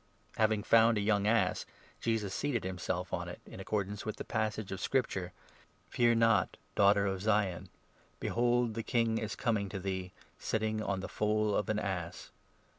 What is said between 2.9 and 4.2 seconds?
on it, in 14 accordance with